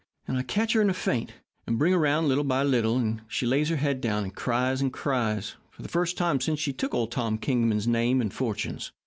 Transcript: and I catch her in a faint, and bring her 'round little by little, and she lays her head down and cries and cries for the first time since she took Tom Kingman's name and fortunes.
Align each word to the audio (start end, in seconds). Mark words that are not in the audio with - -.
and 0.27 0.35
I 0.35 0.41
catch 0.41 0.73
her 0.73 0.81
in 0.81 0.89
a 0.89 0.95
faint, 0.95 1.33
and 1.67 1.77
bring 1.77 1.93
her 1.93 1.99
'round 1.99 2.27
little 2.27 2.43
by 2.43 2.63
little, 2.63 2.97
and 2.97 3.21
she 3.27 3.45
lays 3.45 3.69
her 3.69 3.75
head 3.75 4.01
down 4.01 4.23
and 4.23 4.35
cries 4.35 4.81
and 4.81 4.91
cries 4.91 5.53
for 5.69 5.83
the 5.83 5.89
first 5.89 6.17
time 6.17 6.41
since 6.41 6.59
she 6.59 6.73
took 6.73 6.93
Tom 7.11 7.37
Kingman's 7.37 7.85
name 7.87 8.19
and 8.19 8.33
fortunes. 8.33 8.93